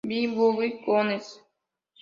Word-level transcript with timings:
Big 0.09 0.29
Bubba 0.35 0.65
Rogers. 0.87 1.27